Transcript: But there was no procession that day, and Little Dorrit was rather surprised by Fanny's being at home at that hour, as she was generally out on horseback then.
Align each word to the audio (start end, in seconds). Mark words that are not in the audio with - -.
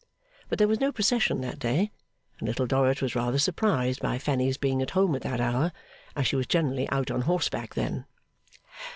But 0.49 0.57
there 0.57 0.67
was 0.67 0.79
no 0.79 0.91
procession 0.91 1.41
that 1.41 1.59
day, 1.59 1.91
and 2.39 2.47
Little 2.47 2.65
Dorrit 2.65 3.03
was 3.03 3.13
rather 3.15 3.37
surprised 3.37 4.01
by 4.01 4.17
Fanny's 4.17 4.57
being 4.57 4.81
at 4.81 4.89
home 4.97 5.13
at 5.15 5.21
that 5.21 5.39
hour, 5.39 5.71
as 6.15 6.25
she 6.25 6.35
was 6.35 6.47
generally 6.47 6.89
out 6.89 7.11
on 7.11 7.21
horseback 7.21 7.75
then. 7.75 8.05